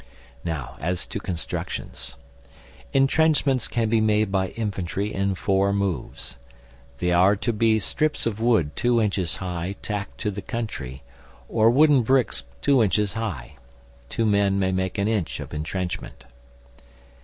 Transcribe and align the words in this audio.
* 0.27 0.43
Next 0.43 0.79
as 0.79 1.05
to 1.05 1.19
Constructions: 1.19 2.15
Entrenchments 2.91 3.67
can 3.67 3.87
be 3.87 4.01
made 4.01 4.31
by 4.31 4.47
infantry 4.47 5.13
in 5.13 5.35
four 5.35 5.71
moves.* 5.73 6.37
They 6.97 7.11
are 7.11 7.35
to 7.35 7.53
be 7.53 7.77
strips 7.77 8.25
of 8.25 8.39
wood 8.41 8.75
two 8.75 8.99
inches 8.99 9.35
high 9.35 9.75
tacked 9.83 10.17
to 10.21 10.31
the 10.31 10.41
country, 10.41 11.03
or 11.47 11.69
wooden 11.69 12.01
bricks 12.01 12.41
two 12.63 12.81
inches 12.81 13.13
high. 13.13 13.57
Two 14.09 14.25
men 14.25 14.57
may 14.57 14.71
make 14.71 14.97
an 14.97 15.07
inch 15.07 15.39
of 15.39 15.53
entrenchment. 15.53 16.25